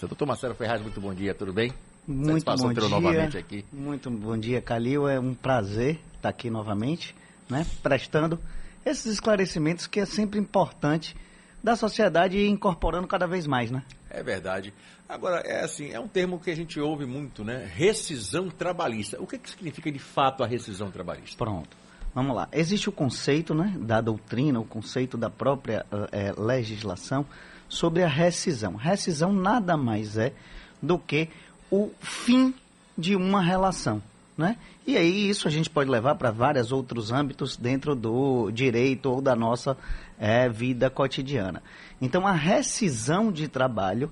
[0.00, 1.72] Doutor Marcelo Ferraz, muito bom dia, tudo bem?
[2.06, 2.88] Muito bom dia.
[2.88, 3.64] novamente aqui.
[3.72, 5.08] Muito bom dia, Calil.
[5.08, 7.14] É um prazer estar aqui novamente,
[7.48, 7.66] né?
[7.82, 8.38] Prestando
[8.84, 11.16] esses esclarecimentos que é sempre importante
[11.62, 13.82] da sociedade e incorporando cada vez mais, né?
[14.10, 14.72] É verdade.
[15.08, 17.68] Agora, é assim, é um termo que a gente ouve muito, né?
[17.74, 19.20] Rescisão trabalhista.
[19.20, 21.36] O que, que significa de fato a rescisão trabalhista?
[21.36, 21.76] Pronto.
[22.14, 22.48] Vamos lá.
[22.52, 27.26] Existe o conceito né, da doutrina, o conceito da própria é, legislação
[27.68, 28.76] sobre a rescisão.
[28.76, 30.32] Rescisão nada mais é
[30.80, 31.28] do que
[31.70, 32.54] o fim
[32.96, 34.02] de uma relação.
[34.36, 34.56] Né?
[34.86, 39.20] E aí isso a gente pode levar para vários outros âmbitos dentro do direito ou
[39.20, 39.76] da nossa
[40.18, 41.62] é, vida cotidiana.
[42.00, 44.10] Então a rescisão de trabalho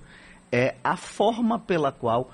[0.51, 2.31] é a forma pela qual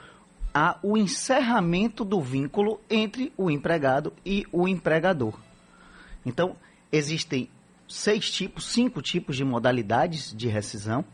[0.54, 5.34] há o encerramento do vínculo entre o empregado e o empregador.
[6.24, 6.54] Então
[6.92, 7.48] existem
[7.90, 11.04] seis tipos, cinco tipos de modalidades de rescisão,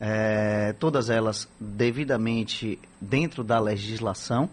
[0.00, 4.48] é, todas elas devidamente dentro da legislação,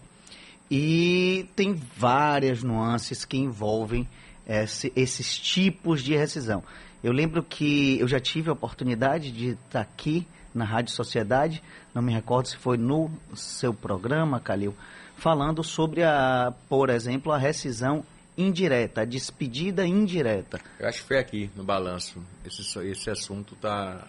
[0.69, 4.07] e tem várias nuances que envolvem
[4.47, 6.63] esse, esses tipos de rescisão.
[7.03, 11.63] Eu lembro que eu já tive a oportunidade de estar aqui na Rádio Sociedade,
[11.95, 14.75] não me recordo se foi no seu programa, Calil,
[15.17, 18.03] falando sobre, a, por exemplo, a rescisão
[18.41, 20.59] indireta, a despedida indireta.
[20.79, 22.21] Eu acho que foi aqui no balanço.
[22.45, 24.07] Esse, esse assunto está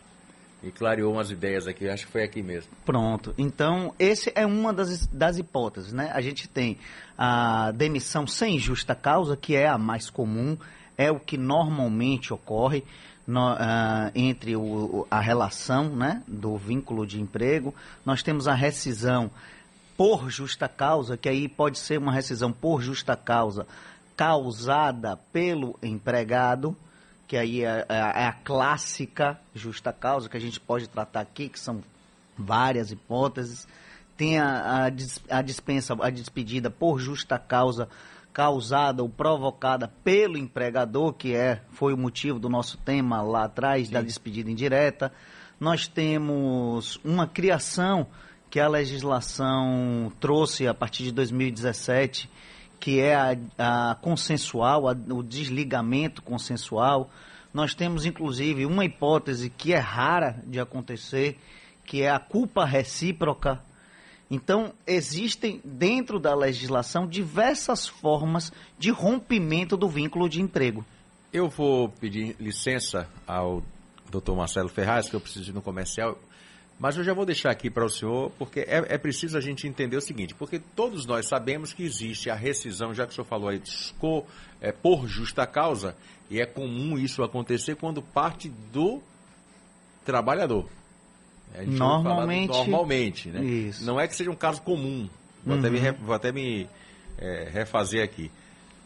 [0.62, 2.70] e clareou umas ideias aqui, acho que foi aqui mesmo.
[2.84, 3.34] Pronto.
[3.36, 6.10] Então, esse é uma das, das hipóteses, né?
[6.14, 6.78] A gente tem
[7.18, 10.56] a demissão sem justa causa, que é a mais comum,
[10.96, 12.84] é o que normalmente ocorre
[13.26, 17.74] no, uh, entre o, a relação né, do vínculo de emprego.
[18.06, 19.30] Nós temos a rescisão
[19.96, 23.66] por justa causa, que aí pode ser uma rescisão por justa causa
[24.16, 26.76] causada pelo empregado,
[27.26, 31.48] que aí é, é, é, a clássica justa causa que a gente pode tratar aqui,
[31.48, 31.82] que são
[32.36, 33.66] várias hipóteses.
[34.16, 37.88] Tem a, a, a dispensa, a despedida por justa causa
[38.32, 43.88] causada ou provocada pelo empregador, que é foi o motivo do nosso tema lá atrás
[43.88, 43.94] Sim.
[43.94, 45.12] da despedida indireta.
[45.60, 48.06] Nós temos uma criação
[48.50, 52.28] que a legislação trouxe a partir de 2017
[52.82, 53.36] que é a,
[53.90, 57.08] a consensual, a, o desligamento consensual.
[57.54, 61.38] Nós temos, inclusive, uma hipótese que é rara de acontecer,
[61.86, 63.62] que é a culpa recíproca.
[64.28, 70.84] Então, existem dentro da legislação diversas formas de rompimento do vínculo de emprego.
[71.32, 73.62] Eu vou pedir licença ao
[74.10, 76.18] doutor Marcelo Ferraz, que eu preciso ir no comercial.
[76.82, 79.68] Mas eu já vou deixar aqui para o senhor, porque é, é, preciso a gente
[79.68, 83.24] entender o seguinte, porque todos nós sabemos que existe a rescisão, já que o senhor
[83.24, 83.62] falou aí,
[84.60, 85.94] é, por justa causa,
[86.28, 89.00] e é comum isso acontecer quando parte do
[90.04, 90.68] trabalhador.
[91.64, 92.48] normalmente.
[92.48, 93.44] normalmente, né?
[93.44, 93.84] Isso.
[93.84, 95.08] Não é que seja um caso comum.
[95.46, 95.60] Vou uhum.
[95.60, 96.68] até me, vou até me
[97.16, 98.28] é, refazer aqui.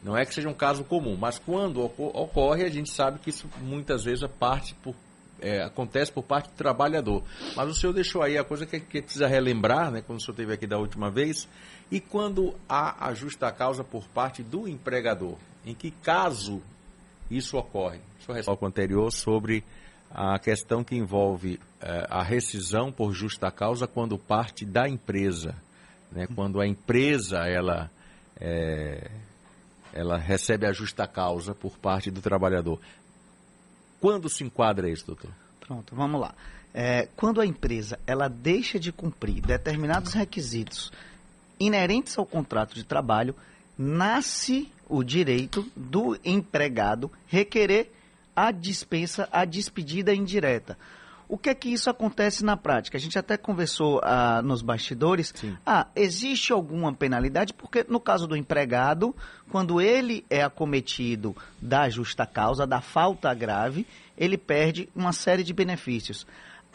[0.02, 3.48] Não é que seja um caso comum, mas quando ocorre, a gente sabe que isso
[3.62, 4.94] muitas vezes é parte por
[5.40, 7.22] é, acontece por parte do trabalhador.
[7.54, 10.32] Mas o senhor deixou aí a coisa que, que precisa relembrar, né, quando o senhor
[10.32, 11.48] esteve aqui da última vez,
[11.90, 15.36] e quando há a justa causa por parte do empregador.
[15.64, 16.62] Em que caso
[17.30, 18.00] isso ocorre?
[18.20, 19.64] O senhor ao anterior sobre
[20.10, 25.54] a questão que envolve é, a rescisão por justa causa quando parte da empresa.
[26.10, 27.90] Né, quando a empresa ela,
[28.40, 29.10] é,
[29.92, 32.80] ela recebe a justa causa por parte do trabalhador.
[34.06, 35.32] Quando se enquadra isso, doutor?
[35.58, 36.32] Pronto, vamos lá.
[36.72, 40.92] É, quando a empresa ela deixa de cumprir determinados requisitos
[41.58, 43.34] inerentes ao contrato de trabalho,
[43.76, 47.90] nasce o direito do empregado requerer
[48.36, 50.78] a dispensa, a despedida indireta.
[51.28, 52.96] O que é que isso acontece na prática?
[52.96, 55.32] A gente até conversou ah, nos bastidores.
[55.34, 55.56] Sim.
[55.66, 57.52] Ah, existe alguma penalidade?
[57.52, 59.14] Porque no caso do empregado,
[59.50, 63.86] quando ele é acometido da justa causa, da falta grave,
[64.16, 66.26] ele perde uma série de benefícios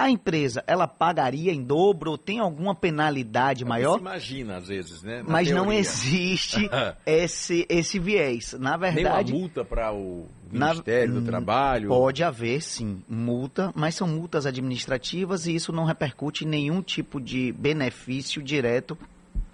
[0.02, 3.94] a empresa ela pagaria em dobro ou tem alguma penalidade é maior?
[3.94, 5.22] Você imagina às vezes, né?
[5.24, 5.64] Na Mas teoria.
[5.64, 6.70] não existe
[7.06, 8.54] esse, esse viés.
[8.54, 9.32] Na verdade.
[9.32, 11.90] Nem uma multa para o Ministério na, do Trabalho?
[11.90, 17.22] Pode haver, sim, multa, mas são multas administrativas e isso não repercute em nenhum tipo
[17.22, 18.98] de benefício direto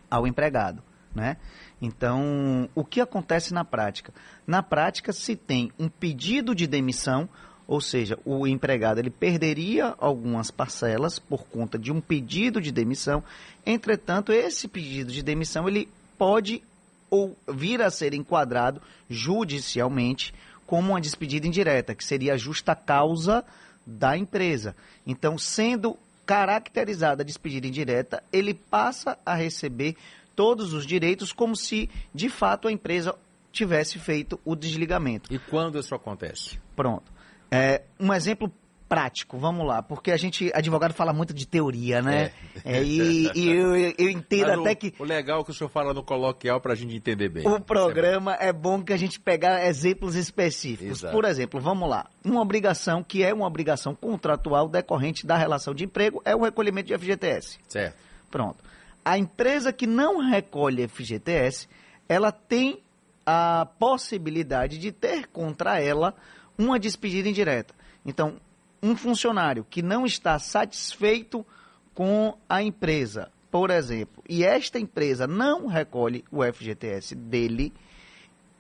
[0.10, 0.82] ao empregado.
[1.14, 1.38] Né?
[1.82, 4.14] Então, o que acontece na prática?
[4.46, 7.28] Na prática, se tem um pedido de demissão
[7.68, 13.22] ou seja, o empregado ele perderia algumas parcelas por conta de um pedido de demissão.
[13.66, 16.64] Entretanto, esse pedido de demissão ele pode
[17.10, 20.34] ou vir a ser enquadrado judicialmente
[20.66, 23.44] como uma despedida indireta, que seria a justa causa
[23.86, 24.76] da empresa.
[25.06, 29.96] Então, sendo caracterizada a despedida indireta, ele passa a receber
[30.36, 33.16] todos os direitos como se, de fato, a empresa
[33.52, 35.34] tivesse feito o desligamento.
[35.34, 36.60] E quando isso acontece?
[36.76, 37.17] Pronto.
[37.52, 38.52] É, um exemplo
[38.88, 42.32] prático, vamos lá, porque a gente, advogado fala muito de teoria, né?
[42.64, 42.78] É.
[42.78, 44.94] É, e, e eu, eu, entendo até que...
[44.98, 47.46] O legal é que o senhor fala no coloquial para a gente entender bem.
[47.48, 48.76] O programa é bom.
[48.76, 51.00] é bom que a gente pegar exemplos específicos.
[51.00, 51.14] Exato.
[51.14, 55.84] Por exemplo, vamos lá, uma obrigação que é uma obrigação contratual decorrente da relação de
[55.84, 57.60] emprego é o recolhimento de FGTS.
[57.68, 57.96] Certo.
[58.32, 58.64] Pronto.
[59.04, 61.68] A empresa que não recolhe FGTS,
[62.08, 62.82] ela tem
[63.26, 66.16] a possibilidade de ter contra ela
[66.58, 67.74] uma despedida indireta.
[68.06, 68.40] Então,
[68.82, 71.46] um funcionário que não está satisfeito
[71.94, 77.74] com a empresa, por exemplo, e esta empresa não recolhe o FGTS dele,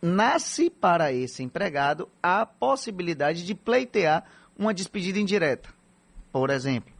[0.01, 4.23] nasce para esse empregado a possibilidade de pleitear
[4.57, 5.69] uma despedida indireta,
[6.31, 6.94] por exemplo.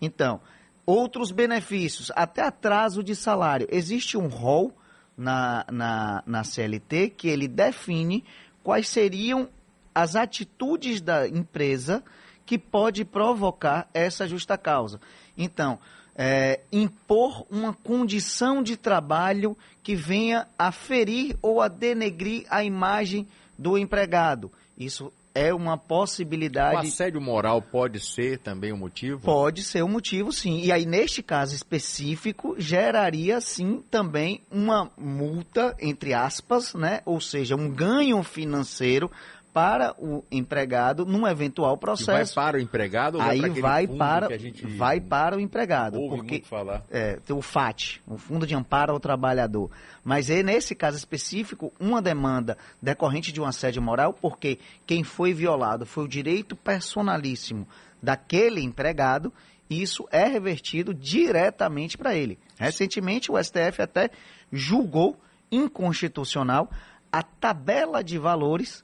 [0.00, 0.40] Então,
[0.84, 3.66] outros benefícios, até atraso de salário.
[3.70, 4.72] Existe um rol
[5.16, 8.24] na, na, na CLT que ele define
[8.62, 9.48] quais seriam
[9.94, 12.02] as atitudes da empresa
[12.44, 15.00] que pode provocar essa justa causa.
[15.36, 15.78] Então,
[16.16, 23.26] é, impor uma condição de trabalho que venha a ferir ou a denegrir a imagem
[23.58, 24.50] do empregado.
[24.76, 26.76] Isso é uma possibilidade.
[26.76, 29.20] O assédio moral pode ser também um motivo?
[29.20, 30.60] Pode ser um motivo, sim.
[30.60, 37.00] E aí, neste caso específico, geraria, sim, também uma multa, entre aspas, né?
[37.04, 39.10] Ou seja, um ganho financeiro
[39.54, 42.32] para o empregado num eventual processo.
[42.32, 44.28] E vai para o empregado ou aí vai para
[44.76, 46.82] vai para o empregado, ouve porque muito falar.
[46.90, 49.70] é tem o FAT, o Fundo de Amparo ao Trabalhador.
[50.02, 55.32] Mas é nesse caso específico uma demanda decorrente de um assédio moral, porque quem foi
[55.32, 57.66] violado foi o direito personalíssimo
[58.02, 59.32] daquele empregado.
[59.70, 62.38] Isso é revertido diretamente para ele.
[62.58, 64.10] Recentemente o STF até
[64.52, 65.16] julgou
[65.50, 66.68] inconstitucional
[67.10, 68.83] a tabela de valores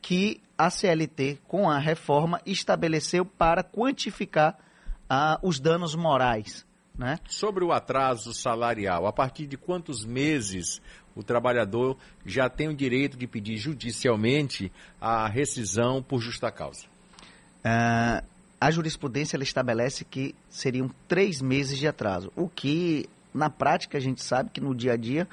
[0.00, 4.58] que a CLT, com a reforma, estabeleceu para quantificar
[5.08, 6.66] ah, os danos morais.
[6.96, 7.18] Né?
[7.28, 10.82] Sobre o atraso salarial, a partir de quantos meses
[11.14, 11.96] o trabalhador
[12.26, 16.86] já tem o direito de pedir judicialmente a rescisão por justa causa?
[17.64, 18.24] Ah,
[18.60, 24.22] a jurisprudência estabelece que seriam três meses de atraso, o que na prática a gente
[24.22, 25.28] sabe que no dia a dia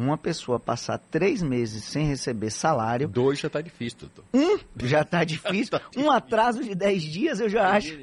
[0.00, 3.08] uma pessoa passar três meses sem receber salário.
[3.08, 4.24] Dois já está difícil, doutor.
[4.32, 5.70] Um já está difícil.
[5.78, 7.96] tá um atraso de dez dias eu já acho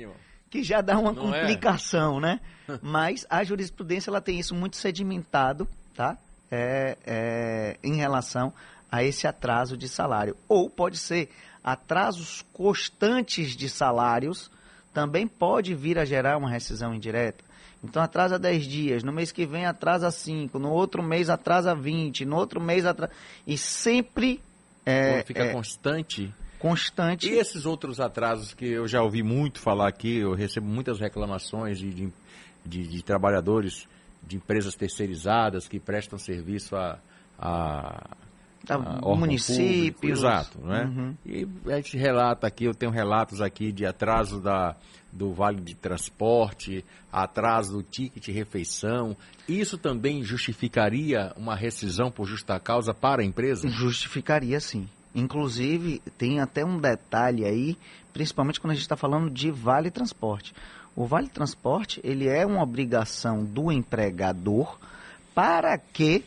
[0.49, 1.41] que já dá uma Não é?
[1.41, 2.21] complicação, é?
[2.21, 2.39] né?
[2.81, 6.17] Mas a jurisprudência ela tem isso muito sedimentado, tá?
[6.49, 8.53] É, é, em relação
[8.91, 10.35] a esse atraso de salário.
[10.47, 11.29] Ou pode ser
[11.63, 14.49] atrasos constantes de salários,
[14.93, 17.43] também pode vir a gerar uma rescisão indireta.
[17.83, 22.25] Então atrasa 10 dias, no mês que vem atrasa 5, no outro mês atrasa 20,
[22.25, 23.11] no outro mês atrasa.
[23.45, 24.41] E sempre.
[24.85, 26.33] É, fica é, constante.
[26.59, 27.29] Constante.
[27.29, 31.77] E esses outros atrasos que eu já ouvi muito falar aqui, eu recebo muitas reclamações
[31.77, 32.13] de, de,
[32.65, 33.87] de, de trabalhadores
[34.23, 36.99] de empresas terceirizadas que prestam serviço a,
[37.37, 38.17] a
[38.75, 40.19] a municípios.
[40.19, 40.85] exato, né?
[40.85, 41.15] Uhum.
[41.25, 44.75] E a gente relata aqui, eu tenho relatos aqui de atraso da,
[45.11, 49.15] do vale de transporte, atraso do ticket refeição.
[49.47, 53.67] Isso também justificaria uma rescisão por justa causa para a empresa?
[53.69, 54.87] Justificaria, sim.
[55.15, 57.77] Inclusive, tem até um detalhe aí,
[58.13, 60.53] principalmente quando a gente está falando de vale transporte.
[60.95, 64.77] O vale transporte, ele é uma obrigação do empregador
[65.33, 66.23] para que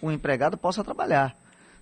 [0.00, 1.34] o empregado possa trabalhar.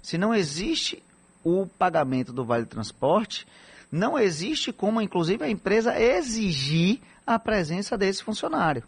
[0.08, 1.02] Se não existe
[1.44, 3.46] o pagamento do vale transporte,
[3.92, 8.82] não existe como, inclusive, a empresa exigir a presença desse funcionário.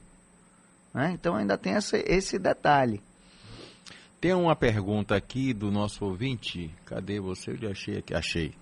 [0.95, 1.11] Né?
[1.13, 3.03] Então ainda tem esse, esse detalhe.
[4.19, 6.75] Tem uma pergunta aqui do nosso ouvinte.
[6.87, 7.51] Cadê você?
[7.51, 8.15] Eu achei aqui.
[8.15, 8.55] Achei.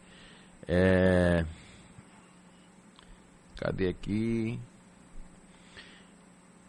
[0.67, 1.47] É...
[3.55, 4.59] Cadê aqui?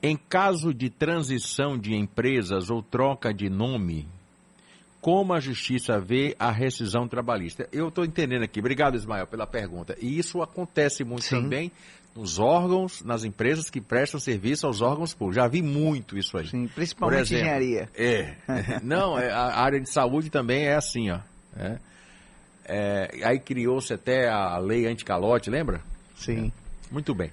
[0.03, 4.08] Em caso de transição de empresas ou troca de nome,
[5.01, 7.68] como a justiça vê a rescisão trabalhista.
[7.72, 8.60] Eu estou entendendo aqui.
[8.60, 9.96] Obrigado, Ismael, pela pergunta.
[10.00, 11.41] E isso acontece muito Sim.
[11.41, 11.72] também
[12.15, 15.36] nos órgãos, nas empresas que prestam serviço aos órgãos públicos.
[15.36, 16.48] Já vi muito isso aí.
[16.48, 17.89] Sim, principalmente exemplo, engenharia.
[17.96, 18.36] É.
[18.84, 21.20] não, é, a área de saúde também é assim, ó.
[21.56, 21.79] É.
[22.65, 25.82] É, aí criou-se até a lei anticalote, lembra?
[26.15, 26.51] Sim.
[26.56, 26.94] É.
[26.94, 27.32] Muito bem.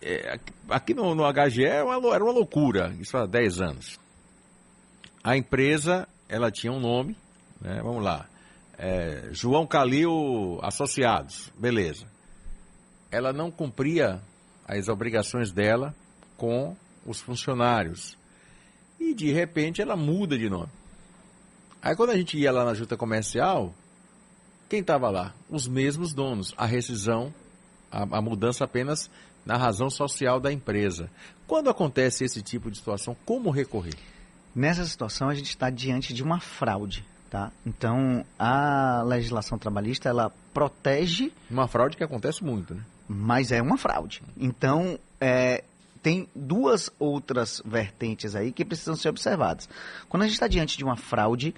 [0.00, 4.00] É, aqui no, no HGE era uma, era uma loucura, isso há 10 anos.
[5.22, 7.16] A empresa ela tinha um nome,
[7.60, 7.80] né?
[7.82, 8.26] vamos lá,
[8.78, 12.06] é, João Calil Associados, beleza.
[13.10, 14.22] Ela não cumpria
[14.66, 15.94] as obrigações dela
[16.36, 18.16] com os funcionários.
[18.98, 20.70] E de repente ela muda de nome.
[21.82, 23.74] Aí quando a gente ia lá na junta comercial,
[24.68, 25.34] quem estava lá?
[25.48, 26.54] Os mesmos donos.
[26.56, 27.34] A rescisão,
[27.90, 29.10] a, a mudança apenas
[29.44, 31.10] na razão social da empresa.
[31.46, 33.96] Quando acontece esse tipo de situação, como recorrer?
[34.54, 37.04] Nessa situação, a gente está diante de uma fraude.
[37.30, 37.52] Tá?
[37.64, 41.32] Então, a legislação trabalhista, ela protege...
[41.48, 42.82] Uma fraude que acontece muito, né?
[43.08, 44.20] Mas é uma fraude.
[44.36, 45.62] Então, é,
[46.02, 49.68] tem duas outras vertentes aí que precisam ser observadas.
[50.08, 51.54] Quando a gente está diante de uma fraude,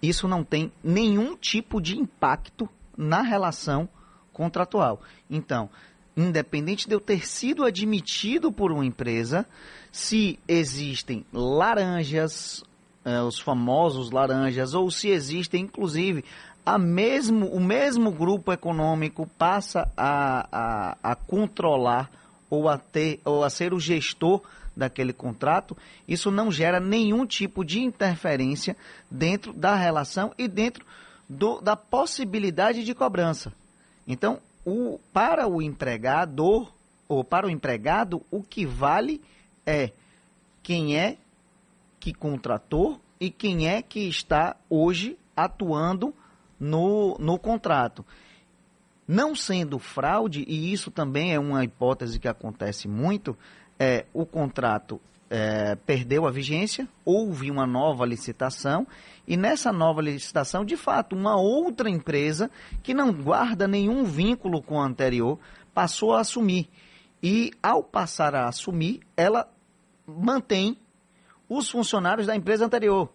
[0.00, 3.88] isso não tem nenhum tipo de impacto na relação
[4.32, 5.02] contratual.
[5.28, 5.68] Então,
[6.16, 9.46] independente de eu ter sido admitido por uma empresa,
[9.92, 12.64] se existem laranjas,
[13.04, 16.24] eh, os famosos laranjas, ou se existem, inclusive,
[16.64, 22.10] a mesmo, o mesmo grupo econômico passa a, a, a controlar
[22.50, 24.40] ou a, ter, ou a ser o gestor
[24.76, 28.76] daquele contrato, isso não gera nenhum tipo de interferência
[29.10, 30.84] dentro da relação e dentro
[31.28, 33.52] do, da possibilidade de cobrança.
[34.06, 36.72] Então, o, para o empregador
[37.08, 39.22] ou para o empregado, o que vale
[39.64, 39.92] é
[40.60, 41.16] quem é
[42.00, 46.12] que contratou e quem é que está hoje atuando
[46.58, 48.04] no, no contrato.
[49.06, 53.38] Não sendo fraude, e isso também é uma hipótese que acontece muito,
[53.78, 58.86] é o contrato é, perdeu a vigência, houve uma nova licitação,
[59.26, 62.50] e nessa nova licitação, de fato, uma outra empresa
[62.82, 65.38] que não guarda nenhum vínculo com a anterior
[65.74, 66.68] passou a assumir.
[67.22, 69.50] E ao passar a assumir, ela
[70.06, 70.78] mantém
[71.48, 73.12] os funcionários da empresa anterior.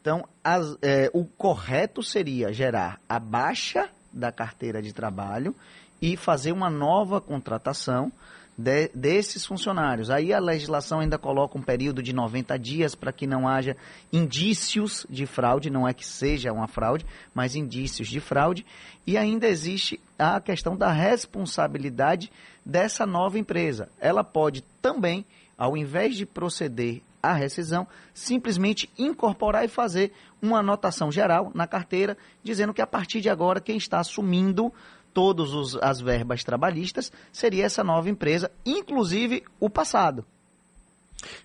[0.00, 5.54] Então, as, é, o correto seria gerar a baixa da carteira de trabalho
[6.00, 8.12] e fazer uma nova contratação
[8.56, 10.10] de, desses funcionários.
[10.10, 13.76] Aí a legislação ainda coloca um período de 90 dias para que não haja
[14.12, 18.64] indícios de fraude, não é que seja uma fraude, mas indícios de fraude.
[19.06, 22.32] E ainda existe a questão da responsabilidade
[22.64, 23.88] dessa nova empresa.
[24.00, 25.24] Ela pode também,
[25.56, 32.16] ao invés de proceder à rescisão, simplesmente incorporar e fazer uma anotação geral na carteira,
[32.42, 34.72] dizendo que a partir de agora quem está assumindo
[35.16, 40.22] todas as verbas trabalhistas seria essa nova empresa, inclusive o passado.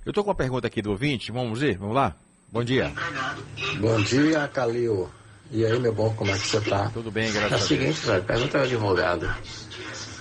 [0.06, 2.14] Eu estou com uma pergunta aqui do ouvinte, vamos ver, vamos lá?
[2.52, 2.92] Bom dia.
[3.80, 5.10] Bom dia, Calil.
[5.50, 6.90] E aí, meu bom, como é que você está?
[6.90, 7.62] Tudo bem, graças a Deus.
[7.62, 9.36] É o seguinte, velho, pergunta ao advogado.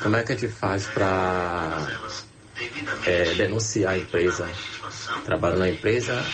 [0.01, 1.89] Como é que a gente faz para
[3.05, 4.49] é, denunciar a empresa?
[5.25, 6.25] Trabalho na empresa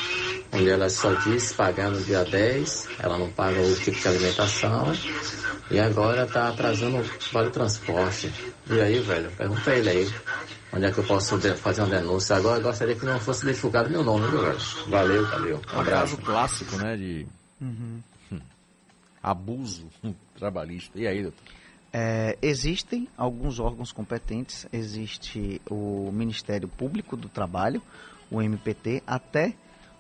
[0.53, 4.93] onde ela só diz pagar no dia 10, ela não paga o tipo de alimentação
[5.71, 8.33] e agora está atrasando o vale transporte.
[8.71, 10.15] E aí, velho, pergunta ele aí.
[10.73, 12.37] Onde é que eu posso fazer uma denúncia?
[12.37, 14.59] Agora eu gostaria que não fosse divulgado meu nome, viu, velho?
[14.89, 15.61] Valeu, valeu.
[15.75, 17.27] Um, um caso clássico, né, de
[17.61, 18.03] uhum.
[19.23, 19.87] abuso
[20.39, 20.99] trabalhista.
[20.99, 21.43] E aí, doutor?
[21.93, 27.81] É, existem alguns órgãos competentes, existe o Ministério Público do Trabalho,
[28.31, 29.55] o MPT, até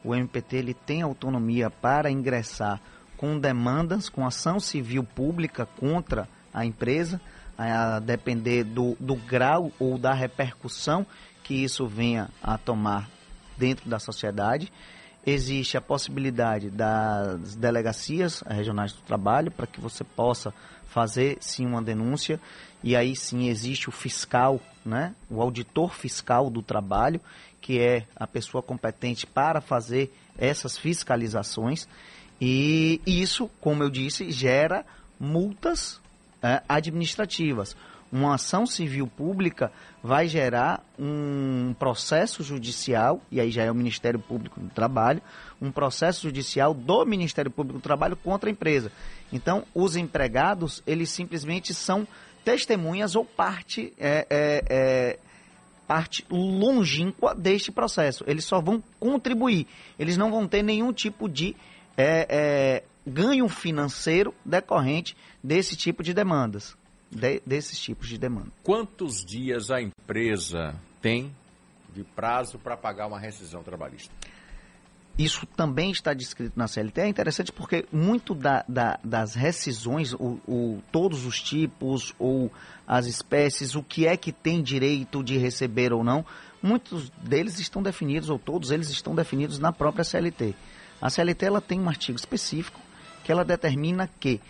[0.05, 2.81] o MPT ele tem autonomia para ingressar
[3.17, 7.21] com demandas, com ação civil pública contra a empresa,
[7.57, 11.07] a depender do, do grau ou da repercussão
[11.43, 13.09] que isso venha a tomar
[13.57, 14.73] dentro da sociedade.
[15.25, 20.53] Existe a possibilidade das delegacias regionais do trabalho para que você possa
[20.89, 22.41] fazer sim uma denúncia
[22.83, 27.21] e aí sim existe o fiscal, né, o auditor fiscal do trabalho,
[27.61, 31.89] que é a pessoa competente para fazer essas fiscalizações
[32.40, 34.85] e isso, como eu disse, gera
[35.19, 36.00] multas
[36.43, 37.76] é, administrativas.
[38.12, 44.21] Uma ação civil pública vai gerar um processo judicial, e aí já é o Ministério
[44.21, 45.21] Público do Trabalho,
[45.61, 48.93] um processo judicial do Ministério Público do Trabalho contra a empresa.
[49.33, 52.07] Então, os empregados, eles simplesmente são
[52.45, 55.19] testemunhas ou parte, é, é, é,
[55.88, 58.23] parte longínqua deste processo.
[58.26, 59.66] Eles só vão contribuir,
[59.99, 61.57] eles não vão ter nenhum tipo de
[61.97, 66.76] é, é, ganho financeiro decorrente desse tipo de demandas,
[67.11, 68.49] de, desses tipos de demanda.
[68.62, 71.33] Quantos dias a empresa tem
[71.95, 74.12] de prazo para pagar uma rescisão trabalhista?
[75.19, 77.00] Isso também está descrito na CLT.
[77.00, 82.53] É interessante porque muito da, da, das rescisões, o, o, todos os tipos ou
[82.87, 86.23] as espécies, o que é que tem direito de receber ou não,
[86.62, 90.55] muitos deles estão definidos, ou todos eles estão definidos na própria CLT.
[91.00, 92.81] A CLT ela tem um artigo específico
[93.25, 94.41] que ela determina que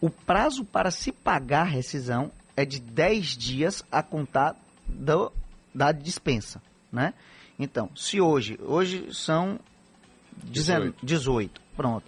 [0.00, 5.32] o prazo para se pagar a rescisão é de 10 dias a contar do
[5.74, 7.14] da dispensa, né?
[7.58, 9.58] Então, se hoje, hoje são
[10.44, 11.04] 18.
[11.04, 12.06] 18, pronto.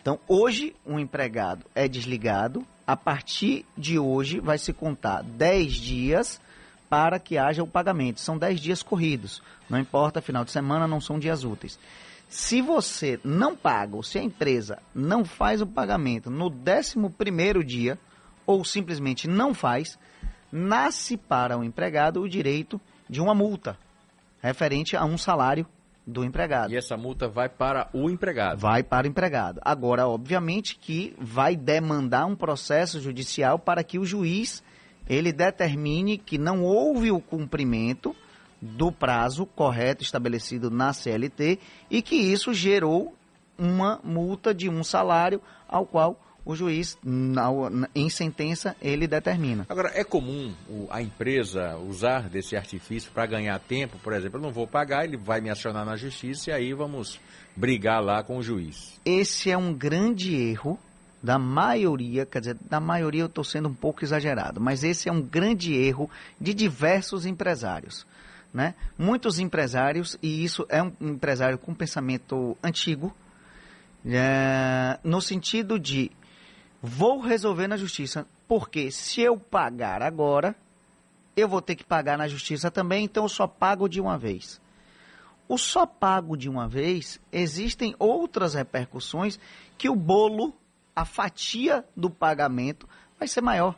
[0.00, 6.40] Então, hoje um empregado é desligado, a partir de hoje vai se contar 10 dias
[6.88, 8.20] para que haja o pagamento.
[8.20, 9.42] São 10 dias corridos.
[9.68, 11.78] Não importa, final de semana não são dias úteis.
[12.28, 17.98] Se você não paga, ou se a empresa não faz o pagamento no 11 dia,
[18.44, 19.98] ou simplesmente não faz,
[20.50, 23.78] nasce para o empregado o direito de uma multa
[24.42, 25.66] referente a um salário
[26.06, 26.72] do empregado.
[26.72, 28.60] E essa multa vai para o empregado?
[28.60, 29.60] Vai para o empregado.
[29.64, 34.62] Agora, obviamente que vai demandar um processo judicial para que o juiz
[35.08, 38.14] ele determine que não houve o cumprimento
[38.66, 41.58] do prazo correto estabelecido na CLT
[41.90, 43.14] e que isso gerou
[43.58, 46.96] uma multa de um salário ao qual o juiz,
[47.92, 49.66] em sentença, ele determina.
[49.68, 50.54] Agora, é comum
[50.90, 53.98] a empresa usar desse artifício para ganhar tempo?
[53.98, 57.18] Por exemplo, eu não vou pagar, ele vai me acionar na justiça e aí vamos
[57.56, 59.00] brigar lá com o juiz.
[59.04, 60.78] Esse é um grande erro
[61.20, 65.12] da maioria, quer dizer, da maioria eu estou sendo um pouco exagerado, mas esse é
[65.12, 66.08] um grande erro
[66.40, 68.06] de diversos empresários.
[68.56, 68.74] Né?
[68.96, 73.14] Muitos empresários, e isso é um empresário com pensamento antigo,
[74.06, 76.10] é, no sentido de
[76.80, 80.56] vou resolver na justiça, porque se eu pagar agora,
[81.36, 84.58] eu vou ter que pagar na justiça também, então eu só pago de uma vez.
[85.46, 89.38] O só pago de uma vez, existem outras repercussões
[89.76, 90.54] que o bolo,
[90.94, 93.74] a fatia do pagamento vai ser maior.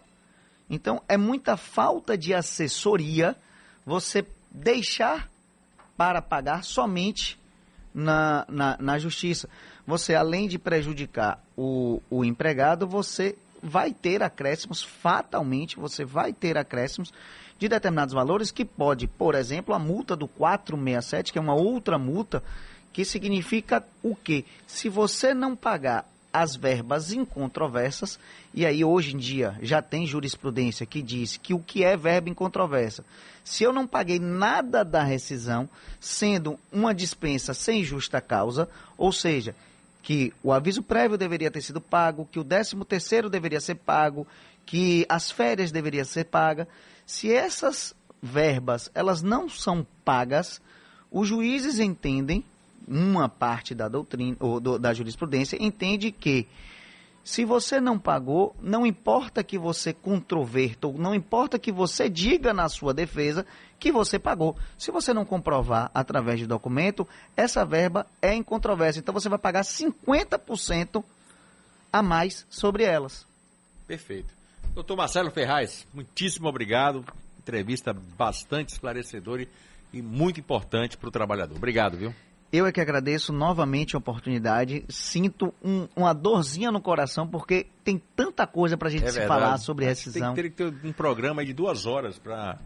[0.70, 3.36] Então é muita falta de assessoria
[3.84, 5.28] você deixar
[5.96, 7.38] para pagar somente
[7.94, 9.48] na, na, na justiça
[9.88, 16.58] você, além de prejudicar o, o empregado, você vai ter acréscimos, fatalmente você vai ter
[16.58, 17.10] acréscimos
[17.58, 21.98] de determinados valores que pode, por exemplo, a multa do 467, que é uma outra
[21.98, 22.42] multa,
[22.92, 24.44] que significa o quê?
[24.66, 26.04] Se você não pagar
[26.42, 28.18] as verbas incontroversas,
[28.54, 32.30] e aí hoje em dia já tem jurisprudência que diz que o que é verba
[32.30, 33.04] incontroversa?
[33.42, 39.54] Se eu não paguei nada da rescisão, sendo uma dispensa sem justa causa, ou seja,
[40.02, 44.26] que o aviso prévio deveria ter sido pago, que o 13 terceiro deveria ser pago,
[44.64, 46.68] que as férias deveriam ser pagas.
[47.04, 50.60] Se essas verbas elas não são pagas,
[51.10, 52.44] os juízes entendem,
[52.88, 56.46] uma parte da doutrina ou do, da jurisprudência entende que
[57.28, 62.70] se você não pagou, não importa que você controverta, não importa que você diga na
[62.70, 63.44] sua defesa
[63.78, 64.56] que você pagou.
[64.78, 69.00] Se você não comprovar através de documento, essa verba é incontrovérsia.
[69.00, 71.04] Então você vai pagar 50%
[71.92, 73.26] a mais sobre elas.
[73.86, 74.32] Perfeito.
[74.74, 77.04] Doutor Marcelo Ferraz, muitíssimo obrigado.
[77.38, 79.46] Entrevista bastante esclarecedora
[79.92, 81.56] e muito importante para o trabalhador.
[81.56, 82.14] Obrigado, viu?
[82.50, 84.84] Eu é que agradeço novamente a oportunidade.
[84.88, 89.26] Sinto um, uma dorzinha no coração, porque tem tanta coisa para a gente é se
[89.26, 90.34] falar sobre rescisão.
[90.34, 92.58] Tem que ter um programa de duas horas para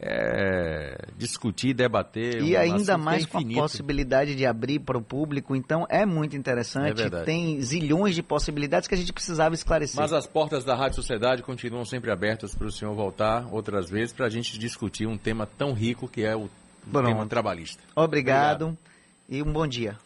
[0.00, 2.40] é, discutir, debater.
[2.40, 5.54] E um ainda mais com a possibilidade de abrir para o público.
[5.54, 7.02] Então é muito interessante.
[7.02, 10.00] É tem zilhões de possibilidades que a gente precisava esclarecer.
[10.00, 14.14] Mas as portas da Rádio Sociedade continuam sempre abertas para o senhor voltar outras vezes
[14.14, 16.48] para a gente discutir um tema tão rico que é o
[16.90, 17.06] Pronto.
[17.06, 17.82] tema trabalhista.
[17.94, 18.62] Obrigado.
[18.62, 18.87] Obrigado
[19.28, 19.98] e um bom dia.